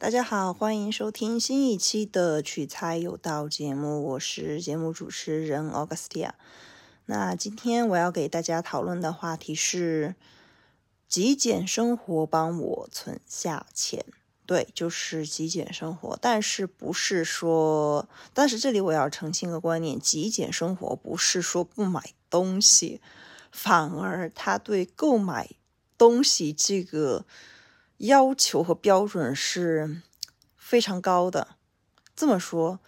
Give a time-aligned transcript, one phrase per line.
[0.00, 6.30] 大家好，欢迎收听新一期的取材有道节目，我是节目主持人 Augustia。
[7.04, 10.14] 那今天我要给大家讨论的话题是
[11.06, 14.02] 极简生活帮我存下钱。
[14.46, 23.02] 对，就是极简生活，但是不是说，但是这里我要澄清一个观念，极简生活不是说不买东西，
[23.52, 25.50] 反而他对购买
[25.98, 27.26] 东西这个
[28.00, 30.00] 要求和标准是
[30.56, 31.56] 非常高的。
[32.16, 32.80] 这么说，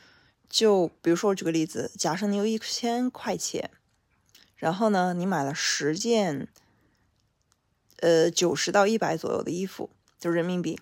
[0.49, 3.71] 就比如说我举个例子，假设你有一千块钱，
[4.57, 6.49] 然后呢，你买了十件，
[7.99, 10.81] 呃，九十到一百左右的衣服，就是人民币。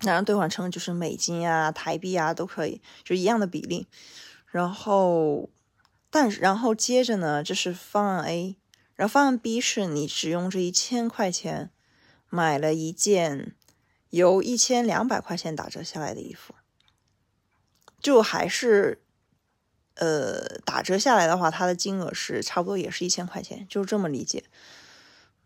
[0.00, 3.88] 然后兑换成就是美金啊、台币啊都可以，就一样的比例。
[4.46, 5.50] 然后，
[6.10, 8.56] 但然后接着呢，这是方案 A，
[8.94, 11.70] 然后方案 B 是你只用这一千块钱
[12.28, 13.54] 买了一件
[14.10, 16.54] 由一千两百块钱打折下来的衣服，
[18.00, 19.02] 就还是
[19.94, 24.44] 呃打折下来的话，它的金额是差不多也是一千块钱，就这么理解。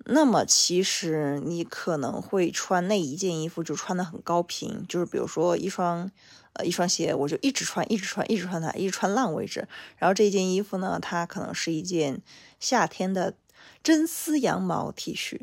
[0.07, 6.11] 那么其实你可能会穿那一件衣服，就穿的很高频，就是比如说一双，
[6.55, 9.69] 呃，一双鞋，我就一直穿，一直穿，一直穿它，一直穿烂为止。
[9.99, 12.23] 然后这件衣服呢，它可能是一件
[12.59, 13.35] 夏天的
[13.83, 15.43] 真丝羊毛 T 恤。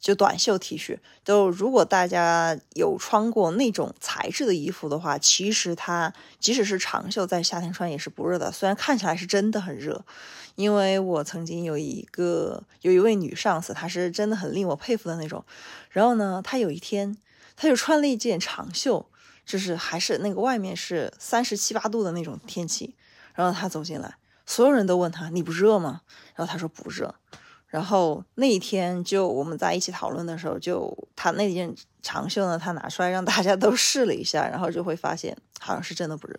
[0.00, 8.50] 就短袖 T 恤，都如果大家有穿过那种材质的衣服的话，其实它即使是长袖，在夏天穿也是不热的。
[8.50, 10.02] 虽然看起来是真的很热，
[10.54, 15.44] 因为我曾经有一个有一位女上司，她是真的很令我佩服的那种。
[15.90, 17.18] 然后呢，她有一天，
[17.54, 19.04] 她就穿了一件长袖，
[19.44, 22.94] 就是还是那个外面是三十七八度的那种天气。
[23.34, 24.14] 然后她走进来，
[24.46, 26.00] 所有人都问她：“你不热吗？”
[26.34, 27.14] 然后她说：“不热。”
[27.70, 36.38] 然后那一天就我们在一起讨论的时候，就他那件长袖呢，他拿出来让大家 都试了一下，然后就会发现好像是真的不热。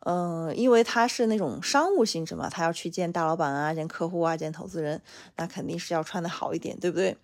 [0.00, 5.00] 嗯，因为他是那种商务性质嘛，他要去见大老板啊，见客户啊，见投资人，
[5.36, 7.16] 那肯定是要穿的好一点，对不对？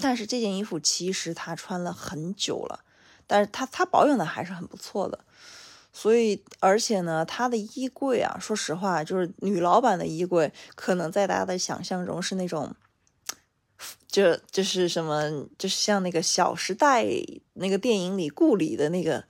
[0.00, 2.84] 但是这件衣服其实他穿了很久了，
[3.26, 5.18] 但是他他保养的还是很不错的。
[5.92, 12.74] 所以，而且呢，她的衣柜啊，说实话，就是女老板的衣柜，可能在大家的想象中是那种，
[14.08, 17.04] 就就是什么，就是像那个《小时代》
[17.54, 19.24] 那个电影里顾里的那个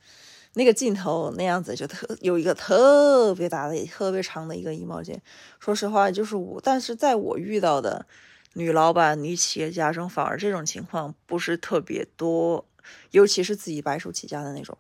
[0.54, 5.20] 那个镜头那样子，就特有一个特别大的、特别长的一个衣帽间。
[5.58, 8.06] 说实话，就是我，但是在我遇到的
[8.54, 12.64] 女老板、女企业家中，反而这种情况不是特别多，
[13.10, 14.78] 尤其是自己白手起家的那种。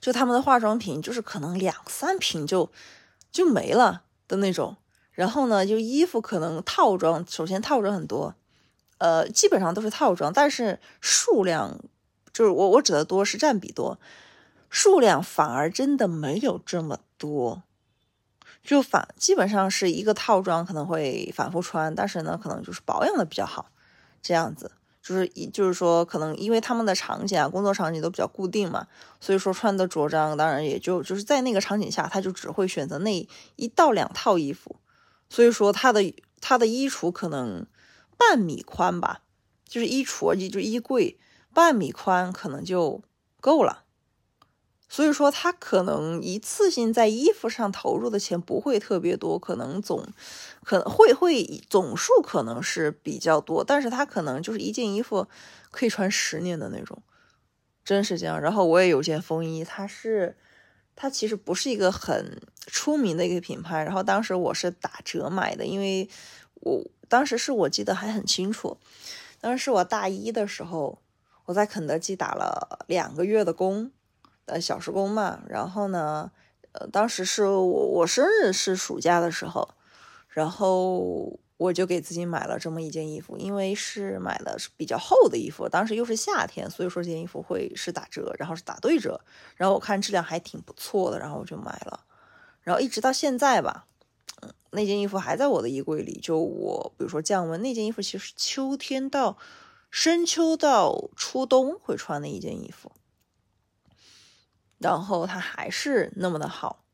[0.00, 2.70] 就他们的化妆品，就是可能两三瓶就
[3.30, 4.76] 就没了的那种。
[5.12, 8.34] 然后呢，就衣服可能套装，首先套装很多，
[8.98, 11.78] 呃，基本上都是套装，但是数量
[12.32, 13.98] 就是我我指的多是占比多，
[14.68, 17.62] 数量反而真的没有这么多。
[18.64, 23.70] 就反基本上是一个套装可能会反复穿，但是呢，可能就是保养的比较好，
[24.22, 24.72] 这样子。
[25.04, 28.86] 就是一就是说，可能因为他们的场景啊，工作场景都比较固定嘛，
[29.20, 34.76] 所以说穿的着装，当然也就就是在那个场景下，他就只会选择那一到两套衣服，
[35.28, 37.66] 所以说他的他的衣橱可能
[38.16, 39.20] 半米宽吧，
[39.68, 41.18] 就是衣橱就就衣柜
[41.52, 43.02] 半米宽可能就
[43.42, 43.83] 够了。
[44.94, 50.06] 所以说，他可能一次性在衣服上投入的钱不会特别多，可能总
[50.62, 55.26] 可能会会总数可能是比较多，但是他可能就是一件衣服
[55.72, 57.02] 可以穿十年的那种，
[57.84, 58.40] 真是这样。
[58.40, 60.36] 然后我也有件风衣，它是
[60.94, 66.08] 它其实不是一个很出名的一个品牌，然后当时我是打折买的，因为
[66.60, 68.76] 我当时是我记得还很清楚，
[69.40, 71.00] 当时是我大一的时候，
[71.46, 73.90] 我在肯德基打了两个月的工。
[74.46, 76.30] 呃，小时工嘛，然后呢，
[76.72, 79.68] 呃，当时是我我生日是暑假的时候，
[80.28, 89.20] 然后我就给自己买了这么一件衣服，因为是买的是比较厚的衣服，当时又是夏天，所以说这件衣服会是打折，然后是打对折，
[89.56, 92.00] 然后我看质量还挺不错的，然后我就买了，
[92.60, 93.86] 然后一直到现在吧，
[94.42, 99.38] 嗯，那件衣服还在我的衣柜里，就我比如说降温，那件衣服其实秋天到
[99.90, 102.90] 深秋到初冬会穿的一件衣服。
[104.78, 106.84] 然后它还是那么的好，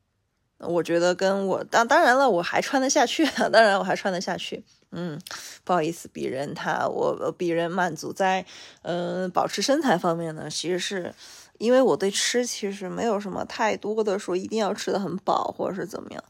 [0.59, 4.63] 我觉得跟我当当然了，我还穿得下去，当然我还穿得下去。
[4.91, 5.19] 嗯，
[5.63, 8.45] 不好意思，鄙人他我鄙人满足在
[8.81, 11.13] 嗯保持身材方面呢，其实是
[11.59, 16.21] 因为我对吃其实没有什么太多的说一定要吃的很饱或者是怎么样，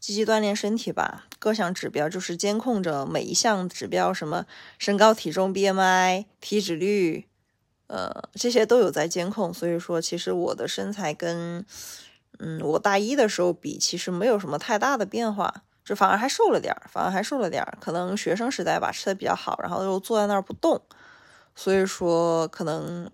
[0.00, 4.44] 积极锻炼身体吧，各项指标就是监控着每一项指标，什么
[4.76, 7.28] 身高体重 BMI 体脂率。
[7.86, 11.64] 呃，这些都有在监控，所以说其实我的身材跟
[12.38, 17.76] 嗯我大一的时候比，其实没有什么太大的变化，就反而还瘦了点儿，反而还瘦了点儿。
[17.80, 20.80] 可能学生时代吧，吃的比较好，然后又坐在那儿不动，
[21.54, 23.10] 所以说可能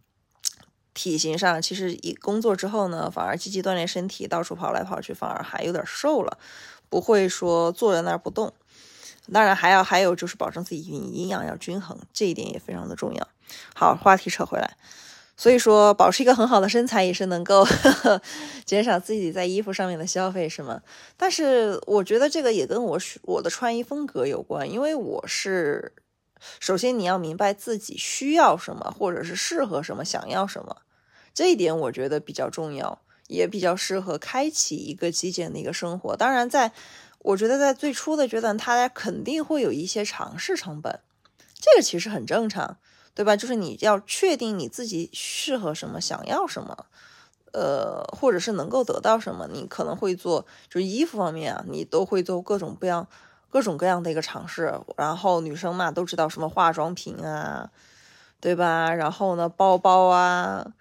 [0.94, 6.38] 体型上其实一工作之后呢，反而积极锻炼身体，到处跑来跑去，反而还有点瘦了，
[6.88, 8.52] 不会说坐在那儿不动。
[9.32, 13.28] 当然还要还有就是保证自己营营养要均衡，这一点也非常的重要。
[13.74, 14.76] 好，话题扯回来，
[15.36, 17.66] 所以说保持一个很好的身材也是能够
[18.64, 20.80] 减少自己在衣服上面的消费，是吗？
[21.16, 25.92] 但是我觉得这个也跟我我的穿衣风格有关，因为我是
[26.58, 30.76] 首先你要明白自己需要什么，或者是适合什么，想要什么，
[31.32, 36.16] 这一点我觉得比较重要，也比较适合开启一个极简的一个生活。
[36.16, 36.72] 当然在。
[37.22, 41.00] 我觉得在最初的阶段，它肯定会有一些尝试成本，
[41.54, 42.78] 这个其实很正常，
[43.20, 43.36] 对吧？
[43.36, 46.86] 就是你要确定你自己适合什么，想要什么，
[47.52, 53.06] 呃，或者是能够得到什么，你可能会做，就是衣服方面啊，你都会做各种各样、
[53.50, 54.72] 各种各样的一个尝试。
[54.96, 57.70] 然后女生嘛，都知道什么化妆品啊，
[58.40, 58.94] 对吧？
[58.94, 60.72] 然后呢，包包啊，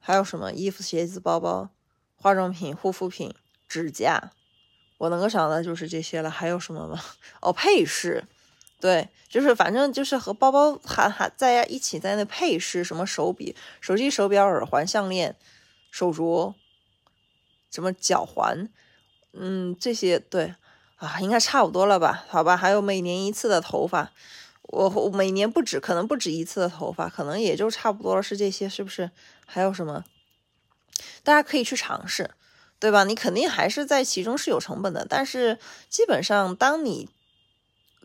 [0.00, 1.68] 还有什么衣服、鞋子、包包、
[2.16, 3.32] 化妆品、护肤品、
[3.68, 4.32] 指甲。
[4.98, 7.00] 我能够想到的就是这些了，还有什么吗？
[7.40, 8.24] 哦，配饰，
[8.80, 15.34] 对，就是反正就是和包包还还在一起在那配饰，什么手笔、手机、手表、耳环、项链、
[15.90, 16.54] 手镯，
[17.70, 18.68] 什么脚环，
[19.32, 20.54] 嗯，这些对
[20.96, 22.24] 啊，应该差不多了吧？
[22.28, 24.12] 好吧，还有每年一次的头发，
[24.62, 29.10] 我我每年不止，可能不止一次的头发，可能也就差不多了，是这些，是不是？
[29.44, 30.04] 还有什么？
[31.24, 32.30] 大家可以去尝试。
[32.80, 33.02] 对吧？
[33.02, 35.58] 你肯定还是在其中是有成本的，但是
[35.88, 37.08] 基本上，当你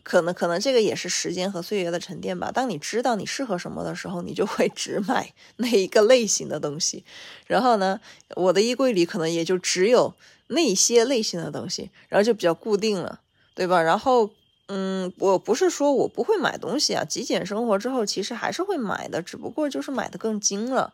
[0.04, 2.52] 可能可能这个也是时间和岁月的沉淀吧。
[2.52, 7.04] 当你知道你适合什么的时候，你就会只买 那一个类型的东西。
[7.48, 8.00] 然后呢，
[8.36, 10.14] 我的衣柜里可能也就只有
[10.48, 13.20] 那些类型的东西，然后就比较固定了，
[13.54, 13.82] 对吧？
[13.82, 14.30] 然后，
[14.68, 20.92] 嗯，我不是说我不会买东西啊，极简生活之后其实还是会买的，只不过就是买的更精了，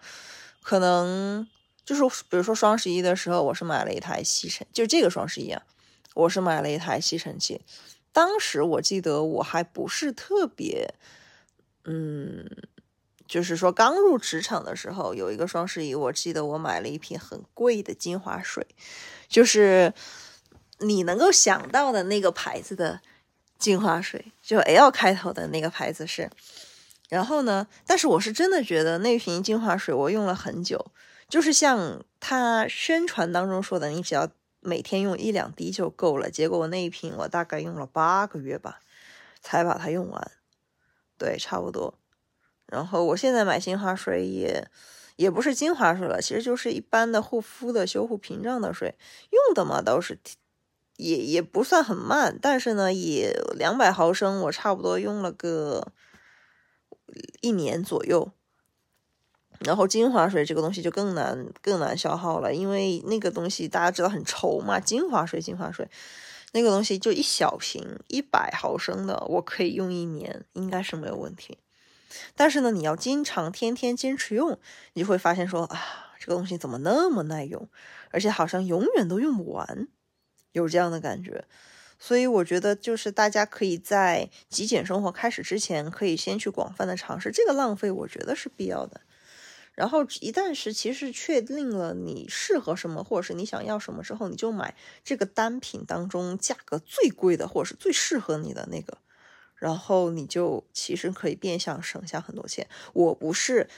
[0.62, 1.46] 可能。
[1.82, 5.60] 就是比如说双十一的时候，我是买了一台吸尘，就这个双十一啊，
[6.14, 7.62] 我是买了一台吸尘器。
[8.20, 10.92] 当时我记得我还不是特别，
[11.86, 12.44] 嗯，
[13.26, 18.66] 就是说刚入职场的时候，有一个双十一，我记得我买了一瓶很贵的精华水，
[19.26, 19.94] 就是
[20.80, 23.00] 你能够想到的那个牌子的
[23.58, 26.30] 精华水，就 L 开头的那个牌子是。
[27.08, 30.92] 然后呢，但是我是真的觉得那瓶精华水我用了很久。
[31.26, 34.28] 就是像他宣传当中说的，你只要
[34.60, 36.30] 每天用一两滴就够了。
[36.30, 38.80] 结果我那一瓶我大概用了八个月吧，
[39.40, 40.30] 才把它用完。
[41.18, 41.98] 对，差不多。
[42.66, 44.68] 然后我现在买精华水也
[45.16, 48.94] 也不是精华水了，其实就是一般的护肤的修护屏障的水，
[49.30, 50.18] 用的嘛倒是
[50.96, 55.92] 也也不算很慢，但是呢也两百毫升，我差不多用了个
[57.40, 58.32] 一年左右。
[59.60, 64.80] 然后精华水这个东西就更难更难消耗了，因为那个东西大家知道很稠嘛。
[64.80, 65.86] 精华水，精华水，
[66.52, 71.58] 那个东西就一小瓶一百毫升的，我可以用一年，应该是没有问题。
[72.34, 74.58] 但是呢，你要经常天天坚持用，
[74.94, 75.78] 你就会发现说啊，
[76.18, 77.68] 这个东西怎么那么耐用，
[78.10, 79.86] 而且好像永远都用不完，
[80.52, 81.44] 有这样的感觉。
[81.98, 89.02] 所以我觉得就是大家可以在极简生活开始之前，可以先去广泛的尝试，这个浪费我觉得是必要的。
[89.80, 98.98] 然后一旦是其实确定了你适合什么，或者是你想要什么之后，你就买这个单品当中价格最贵的，或者是最适合你的那个，
[99.56, 102.68] 然后你就其实可以变相省下很多钱。
[102.92, 103.70] 我不是，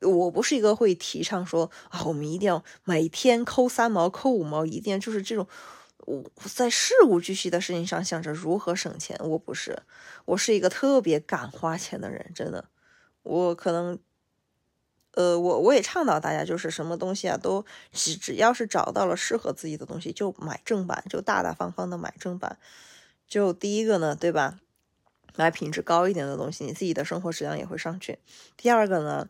[0.00, 5.46] 我不是一个会提倡说啊，我们一定要每天抠三毛、抠五毛，一定就是这种
[5.98, 9.14] 我在事无巨细的事情上想着如何省钱。
[9.20, 9.82] 我不是，
[10.24, 12.70] 我是一个特别敢花钱的人，真的，
[13.22, 13.98] 我可能。
[15.14, 22.58] 呃，我我也倡导大家，就是什么东西啊，都只只要是找到了适合自己的东西，就买正版，就大大方方的买正版。
[23.28, 24.58] 就第一个呢，对吧？
[25.36, 28.18] 买品质高一点的东西，你自己的生活质量也会上去。
[28.56, 29.28] 第二个呢，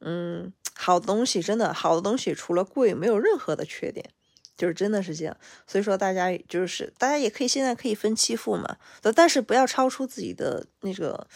[0.00, 4.10] 嗯，好的东西真的好的东西，除了贵，没有任何的缺点，
[4.56, 5.36] 就是真的是这样。
[5.66, 11.28] 所以说，大家就是大家也可以现在可以分期付嘛，但但是不要超出自己的那个。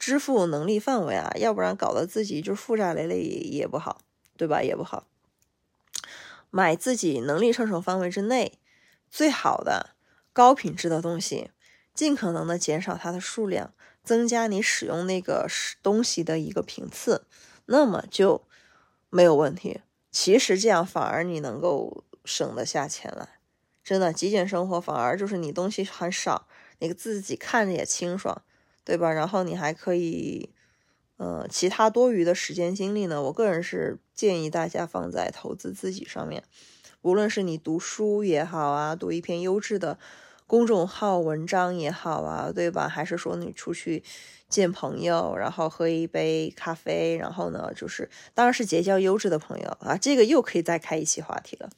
[0.00, 4.00] 支付能力范围啊，要不然搞得自己就负债累累也也不好，
[4.38, 4.62] 对吧？
[4.62, 5.06] 也不好。
[6.48, 8.58] 买自己能力承受范围之内
[9.10, 9.90] 最好的
[10.32, 11.50] 高品质的东西，
[11.92, 15.46] 尽可能的减少它的数量，增加你使用那个
[15.82, 17.26] 东西的一个频次。
[17.66, 18.46] 那么就
[19.10, 19.82] 没有问题。
[20.10, 23.38] 其实这样反而你能够省得下钱来，
[23.84, 28.42] 真的极简生活反而就是你东西很少，你自己看着也清爽，
[28.84, 29.12] 对吧？
[29.12, 30.50] 然后你还可以，
[31.16, 36.42] 呃，其他多余的时间精力呢，我个人是建议大家放在投资自己上面，
[37.02, 39.98] 无论是你读书也好啊，读一篇优质的
[40.46, 42.88] 公众号文章也好啊，对吧？
[42.88, 44.02] 还是说你出去。
[44.50, 51.70] 见朋友，然后喝一杯咖啡，然后呢，就是当然是结交优质的朋友啊，这个又可以再开一期话题了。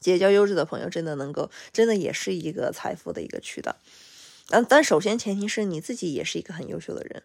[0.00, 3.76] 结交优质的朋友真的能够，真的也是一个财富的一个渠道。
[4.50, 7.22] 但但首先前提是你自己也是一个很优秀的人，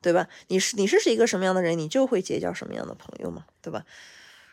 [0.00, 0.28] 对吧？
[0.46, 3.84] 你是你是是一个什么样的人，你就会结交什么样的朋友嘛，对吧？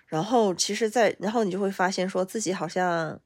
[0.07, 3.19] 然后其实，在然后你就会发现，说自己好像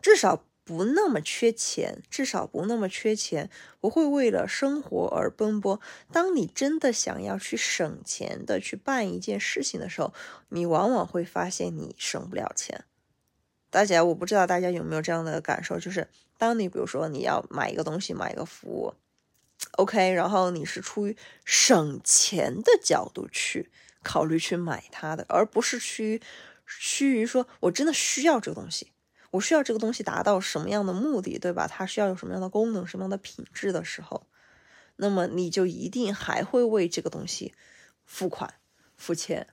[0.00, 0.44] 至少。
[0.62, 3.50] 不那么缺钱，至少不那么缺钱，
[3.80, 5.80] 不会为了生活而奔波。
[6.12, 10.14] 当你真的想要去省钱的去办一件事情的时候，
[10.50, 12.84] 你往往会发现你省不了钱。
[13.70, 18.94] 大家，我不知道大家有没有这样的感受，就是当你比如说你要买一个东西，买一个服务
[19.72, 23.70] ，OK，然后你是出于省钱的角度去
[24.02, 26.20] 考虑去买它的，而不是趋
[26.66, 28.92] 趋于说我真的需要这个东西。
[29.32, 31.68] 我需要这个东西达到什么样的目的，对吧？
[31.68, 34.26] 它需要有什么样的功能、什么样的品质的时候，
[34.96, 37.54] 那么你就一定还会为这个东西
[38.04, 38.54] 付款、
[38.96, 39.46] 付钱，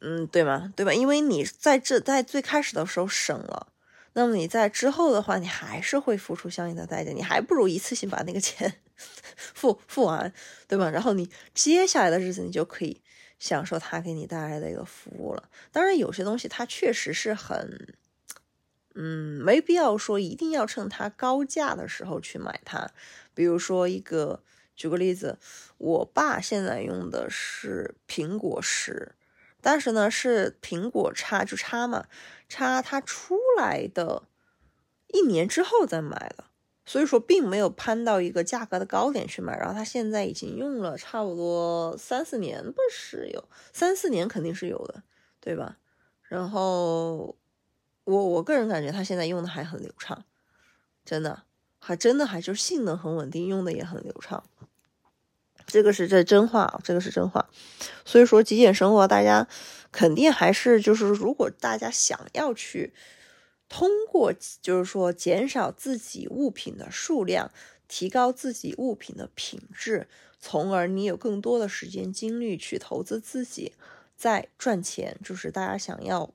[0.00, 0.72] 嗯，对吗？
[0.76, 0.92] 对吧？
[0.92, 3.68] 因为你在这在最开始的时候省了，
[4.14, 8.80] 那么你在之后的话，你还是会付出相应的代价，你还不如一次性把那个钱
[9.54, 10.32] 付付完，
[10.66, 10.90] 对吧？
[10.90, 13.02] 然后你接下来的日子，你就可以。
[13.40, 15.48] 享受它给你带来的一个服务了。
[15.72, 17.96] 当然，有些东西它确实是很，
[18.94, 22.90] 嗯，没必要说一定要趁它高价的时候去买它。
[23.32, 24.42] 比如说一个，
[24.76, 25.38] 举个例子，
[25.78, 29.12] 我爸现在用的是苹果十，
[29.60, 32.06] 但是呢是苹果叉就叉嘛，
[32.48, 34.24] 叉它出来的
[35.08, 36.44] 一年之后再买的。
[36.86, 45.04] 所以说，并没有攀到一个价格的高点去买，然后它现在已经用了差不多三四年不是有三四年肯定是有的，
[45.38, 45.76] 对吧？
[46.22, 47.36] 然后
[48.02, 50.24] 我我个人感觉它现在用的还很流畅，
[51.04, 51.42] 真的，
[51.78, 54.42] 还真的还就是性能很稳定，用的也很流畅。
[55.70, 57.48] 这个是这真话，这个是真话。
[58.04, 59.48] 所以说，极简生活大家
[59.90, 62.92] 肯定还是就是，如果大家想要去。
[63.72, 67.52] 通过就是说减少自己物品的数量，
[67.86, 70.08] 提高自己物品的品质，
[70.40, 73.74] 从而你有更多的时间精力去投资自己，
[74.16, 75.16] 在赚钱。
[75.24, 76.34] 就是大家想要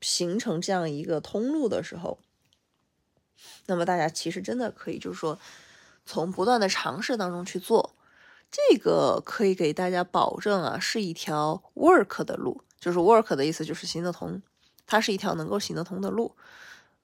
[0.00, 2.18] 形成这样一个通路的时候，
[3.66, 5.38] 那么大家其实真的可以就是说
[6.04, 7.94] 从不断的尝试当中去做，
[8.50, 12.62] 这个可以给大家保证啊，是一条 work 的路。
[12.78, 14.42] 就是 work 的意思就是行得通。
[14.86, 16.34] 它是一条能够行得通的路，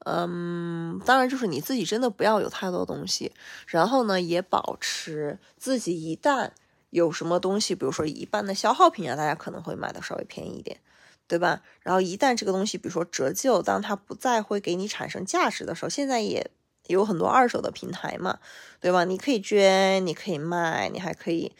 [0.00, 3.30] 嗯，当然就是你自己真的不要有太多东西，
[3.68, 6.50] 然后呢，也保持自己一旦
[6.90, 10.80] 有什么东西，比如说一般的消耗品啊，大家可能会买的稍微便宜一点，
[11.28, 11.62] 对吧？
[11.80, 16.50] 然后一旦这个东西，比如说折旧，当它不再会给你产生价值的时候，现在也
[16.88, 18.38] 有很多二手的平台嘛，
[18.80, 19.04] 对吧？
[19.04, 21.52] 你可以捐，你可以卖，你还可以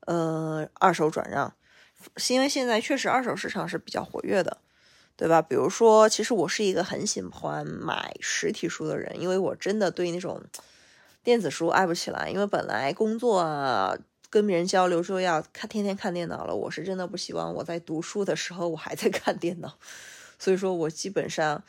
[0.00, 1.54] 呃二手转让，
[2.16, 4.58] 是因为现在确实二手市场是比较活跃的。
[5.16, 5.40] 对吧？
[5.40, 10.42] 比如说，其实我是一个很喜欢买实体书的人，因为我真的对那种
[11.22, 12.28] 电子书爱不起来。
[12.28, 13.96] 因为本来工作啊，
[14.28, 16.52] 跟别人交流就要看，天天看电脑了。
[16.52, 19.78] 我是真的不希望我在读书的时候我还在看电脑，
[20.36, 21.62] 所以说我基本上，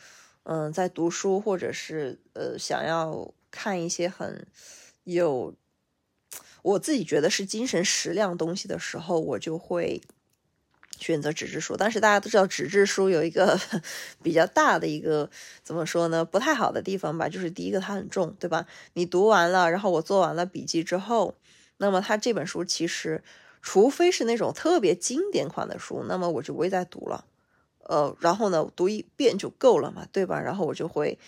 [0.48, 4.46] 嗯，在读书或者是呃想要看一些很
[5.04, 5.54] 有
[6.62, 10.00] 我自己觉得是精神食粮东西的时候，我就会。
[10.98, 13.60] 选择纸质书，但是大家都知道纸质书有一个
[14.24, 15.28] 比较大的一个
[15.62, 16.24] 怎么说呢？
[16.24, 18.66] 不太好的地方吧，就是第一个它很重，对吧？
[18.94, 21.34] 你读完了，然后我做完了笔记之后，
[21.76, 23.22] 那么它这本书其实，
[23.60, 27.26] 除非是那种特别经典款的书，那么我就不会再读了。
[27.88, 30.40] 呃，然后呢，读一遍就够了嘛，对吧？
[30.40, 31.18] 然后我就会，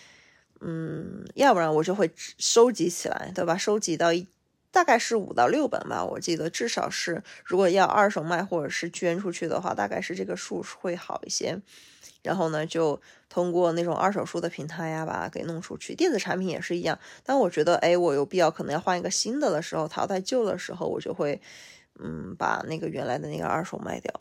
[0.61, 3.57] 嗯，要不然我就会收集起来，对吧？
[3.57, 4.27] 收集到一。
[4.71, 11.59] 大概是五到六本吧，我记得至少是，如果要二手卖或者是捐出去的话，大概是这个数会好一些。
[12.23, 13.01] 然后呢，就
[13.31, 15.95] 通过那种二手书的平台呀，把它给弄出去。
[15.95, 16.99] 电子产品也是一样。
[17.25, 21.41] 当我觉得，哎，我有必要可能要换一个新的的时候，淘汰旧的时候，我就会，
[21.99, 24.13] 嗯，把那个原来的那个二手卖掉。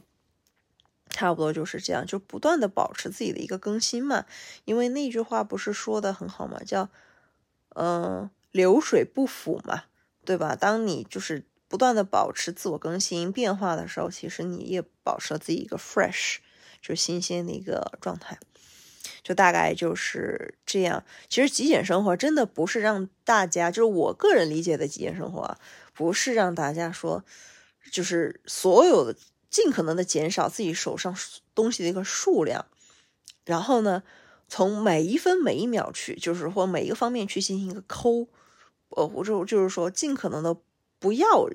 [1.17, 4.25] 差不多就是这样，就不断的保持自己的一个更新嘛。
[4.65, 6.89] 因为那句话不是说的很好嘛，叫，
[7.75, 9.83] 嗯，流水不腐嘛。
[10.27, 10.57] 对吧？
[10.57, 16.39] 当你就是不断的保持自我更新变化的时候，其实你也保持了自己一个 fresh，
[16.81, 18.37] 就新鲜的一个状态。
[19.23, 21.05] 就大概就是这样。
[21.29, 25.57] 其实极简生活真的不是让大家，就是我个人理解的极简生活啊，
[25.93, 27.23] 不是让大家说，
[27.89, 29.17] 就是所有的
[29.49, 31.15] 尽可能的减少自己手上
[31.53, 32.65] 东西的一个数量，
[33.45, 34.03] 然后呢，
[34.47, 38.27] 从每一分每一秒去，就是或每一个方面去进行一个抠，
[38.89, 40.55] 呃，我就就是说尽可能的
[40.99, 41.47] 不要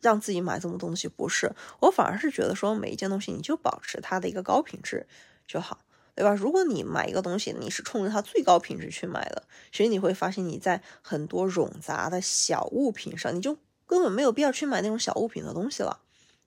[0.00, 1.08] 让自己买这么东西。
[1.08, 5.06] 不是，我反而是觉得说每一件东西你就保持它的一个高品质
[5.46, 5.80] 就好。
[6.12, 6.34] 对吧？
[6.34, 16.00] 如果你买一个东西，你是冲着它最高品质去买的，其实你会发现你在很多冗杂的小物品上，你就根本没有必要去买那种小物品的东西了，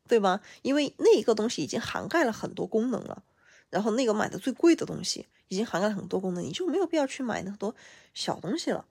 [0.07, 0.41] 对吧？
[0.61, 3.23] 因为那一个东西已经涵盖了很多功能了，
[3.69, 7.75] 然后那个买的最贵的东西已经涵盖了很多功能，你就没有必要去买那么多
[8.13, 8.85] 小东西了，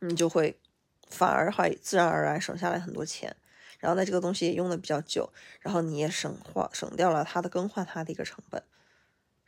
[0.00, 0.58] 你就会
[1.08, 3.36] 反而还自然而然省下来很多钱，
[3.78, 8.62] 然后呢，这个东西也用的比较久，然后你也省花省掉了它的更换它的一个成本。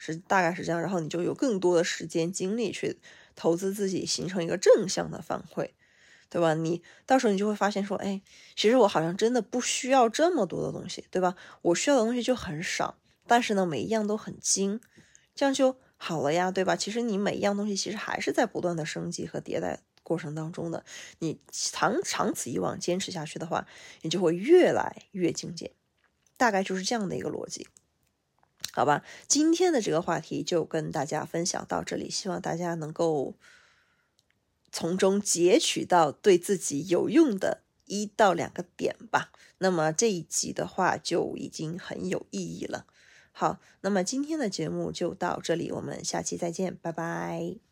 [0.00, 3.00] 是大概是这样，然后你就有更多的时间精力去
[3.34, 5.70] 投资自己，形成一个正向的反馈，
[6.30, 6.54] 对吧？
[6.54, 8.20] 你到时候你就会发现说，哎，
[8.54, 11.34] 其实我好像真的不需要这么多的东西，对吧？
[11.62, 14.80] 我需要的东西就很少，但是呢，每一样都很精，
[15.34, 16.76] 这样就好了呀，对吧？
[16.76, 20.84] 其实你每一样东西其实还是在不断的升级和迭代过程当中的，
[21.18, 23.66] 你长长此以往坚持下去的话，
[24.02, 25.72] 你就会越来越精简，
[26.36, 27.66] 大概就是这样的一个逻辑。
[28.72, 33.34] 好吧，今天的这个话题就跟大家分享到这里，希望大家能够
[34.70, 39.32] 从中截取到对自己有用的一到两个点吧。
[39.58, 42.86] 那么这一集的话就已经很有意义了。
[43.32, 47.67] 好，那么今天的节目就到这里，我们下期再见，拜拜。